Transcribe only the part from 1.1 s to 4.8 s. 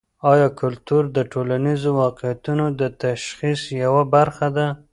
د ټولنیزو واقعیتونو د تشخیص یوه برخه ده؟